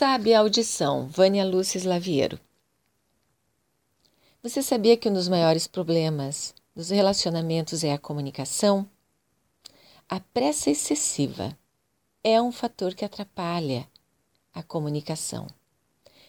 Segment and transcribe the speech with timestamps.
[0.00, 2.40] Sabe a audição, Vânia Lúcia Slaviero.
[4.42, 8.88] Você sabia que um dos maiores problemas dos relacionamentos é a comunicação?
[10.08, 11.54] A pressa excessiva
[12.24, 13.86] é um fator que atrapalha
[14.54, 15.46] a comunicação.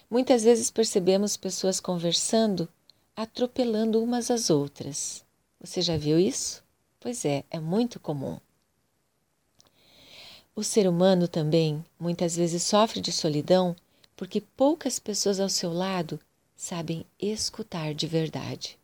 [0.10, 2.68] Muitas vezes percebemos pessoas conversando
[3.16, 5.24] atropelando umas às outras.
[5.62, 6.62] Você já viu isso?
[7.00, 8.38] Pois é, é muito comum.
[10.54, 13.76] O ser humano também muitas vezes sofre de solidão
[14.16, 16.20] porque poucas pessoas ao seu lado
[16.56, 18.78] sabem escutar de verdade.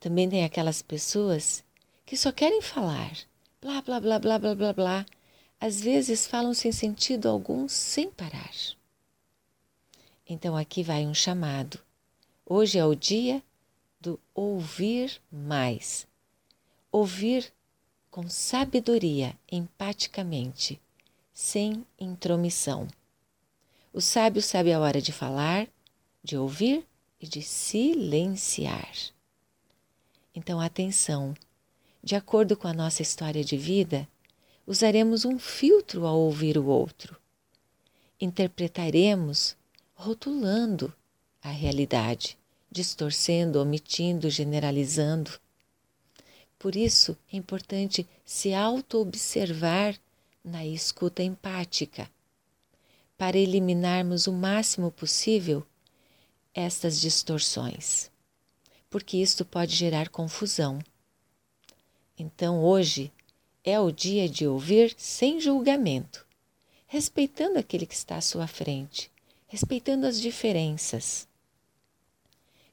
[0.00, 1.64] Também tem aquelas pessoas
[2.04, 3.16] que só querem falar,
[3.60, 5.06] blá blá blá blá blá blá blá,
[5.60, 8.52] às vezes falam sem sentido algum sem parar.
[10.28, 11.78] Então aqui vai um chamado.
[12.44, 13.42] Hoje é o dia
[14.00, 16.06] do ouvir mais.
[16.92, 17.50] Ouvir
[18.14, 20.80] com sabedoria, empaticamente,
[21.32, 22.86] sem intromissão.
[23.92, 25.66] O sábio sabe a hora de falar,
[26.22, 26.86] de ouvir
[27.20, 28.88] e de silenciar.
[30.32, 31.34] Então, atenção!
[32.04, 34.06] De acordo com a nossa história de vida,
[34.64, 37.16] usaremos um filtro ao ouvir o outro.
[38.20, 39.56] Interpretaremos
[39.92, 40.94] rotulando
[41.42, 42.38] a realidade,
[42.70, 45.32] distorcendo, omitindo, generalizando.
[46.64, 50.00] Por isso é importante se auto-observar
[50.42, 52.10] na escuta empática,
[53.18, 55.62] para eliminarmos o máximo possível
[56.54, 58.10] estas distorções,
[58.88, 60.78] porque isto pode gerar confusão.
[62.18, 63.12] Então hoje
[63.62, 66.26] é o dia de ouvir sem julgamento,
[66.86, 69.12] respeitando aquele que está à sua frente,
[69.48, 71.28] respeitando as diferenças.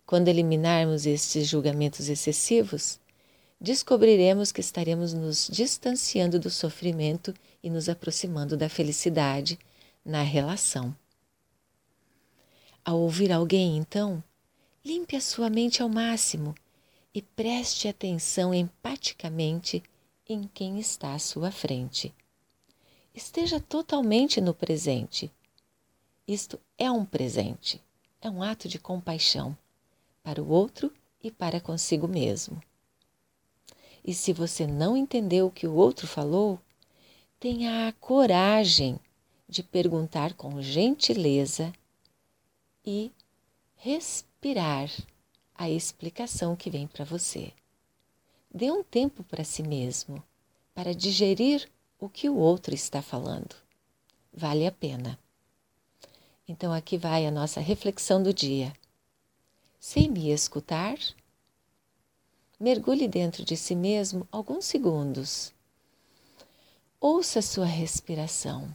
[0.06, 3.01] Quando eliminarmos estes julgamentos excessivos,
[3.62, 7.32] descobriremos que estaremos nos distanciando do sofrimento
[7.62, 9.60] e nos aproximando da felicidade
[10.04, 10.96] na relação.
[12.84, 14.24] Ao ouvir alguém, então,
[14.84, 16.56] limpe a sua mente ao máximo
[17.14, 19.84] e preste atenção empaticamente
[20.28, 22.12] em quem está à sua frente.
[23.14, 25.32] Esteja totalmente no presente.
[26.28, 27.80] Isto é um presente,
[28.20, 29.56] é um ato de compaixão
[30.24, 30.92] para o outro
[31.22, 32.60] e para consigo mesmo.
[34.04, 36.60] E se você não entendeu o que o outro falou,
[37.40, 39.00] tenha a coragem
[39.48, 41.74] de perguntar com gentileza
[42.86, 43.12] e
[43.76, 44.90] respirar
[45.56, 47.52] a explicação que vem para você.
[48.54, 50.24] Dê um tempo para si mesmo,
[50.74, 51.70] para digerir
[52.00, 53.56] o que o outro está falando.
[54.34, 55.20] Vale a pena.
[56.48, 58.74] Então, aqui vai a nossa reflexão do dia.
[59.80, 60.98] Sem me escutar,
[62.62, 65.52] mergulhe dentro de si mesmo alguns segundos.
[67.00, 68.72] Ouça sua respiração.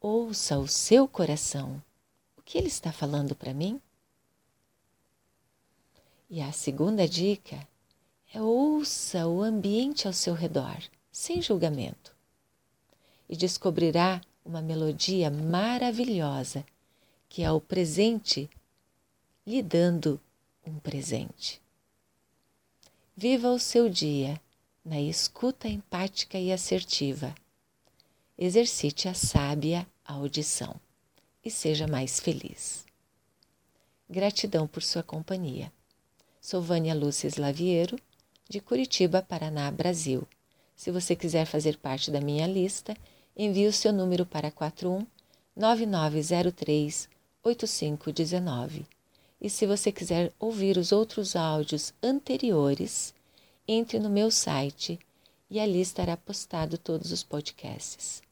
[0.00, 1.80] Ouça o seu coração.
[2.36, 3.80] O que ele está falando para mim?
[6.28, 7.64] E a segunda dica
[8.32, 12.12] é ouça o ambiente ao seu redor, sem julgamento.
[13.28, 16.66] E descobrirá uma melodia maravilhosa
[17.28, 18.50] que é o presente
[19.46, 20.20] lhe dando
[20.66, 21.63] um presente.
[23.16, 24.40] Viva o seu dia
[24.84, 27.32] na escuta empática e assertiva.
[28.36, 30.74] Exercite a sábia audição
[31.44, 32.84] e seja mais feliz.
[34.10, 35.72] Gratidão por sua companhia.
[36.40, 37.96] Sou Vânia Lúcia Slaviero,
[38.48, 40.26] de Curitiba, Paraná, Brasil.
[40.74, 42.96] Se você quiser fazer parte da minha lista,
[43.36, 45.06] envie o seu número para 41
[45.54, 47.08] 9903
[47.44, 48.84] 8519.
[49.44, 53.14] E se você quiser ouvir os outros áudios anteriores,
[53.68, 54.98] entre no meu site
[55.50, 58.22] e ali estará postado todos os podcasts.